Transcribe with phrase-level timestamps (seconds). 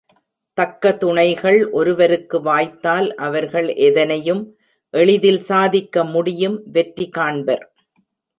[0.57, 4.41] தக்க துணைகள் ஒருவருக்கு வாய்த்தால் அவர்கள் எதனையும்
[4.93, 7.63] எளிதில் சாதிக்க முடியும் வெற்றி காண்பர்.